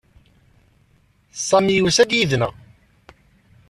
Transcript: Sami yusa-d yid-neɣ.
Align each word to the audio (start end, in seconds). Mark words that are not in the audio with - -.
Sami 1.47 1.73
yusa-d 1.75 2.11
yid-neɣ. 2.17 2.53